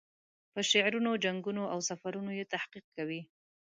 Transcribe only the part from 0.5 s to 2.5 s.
په شعرونو، جنګونو او سفرونو یې